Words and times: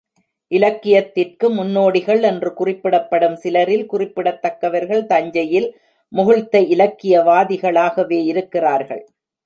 இலக்கியத்திற்கு 0.51 1.47
முன்னோடிகள் 1.49 2.21
என்று 2.21 2.53
குறிப்பிடப்படும் 2.53 3.35
சிலரில் 3.35 3.85
குறிப்பிடத்தக்கவர்கள் 3.85 5.05
தஞ்சையில் 5.05 5.69
முகிழ்த்த 6.11 6.63
இலக்கியவாதிகளாகவே 6.75 8.19
இருக்கிறார்கள். 8.23 9.03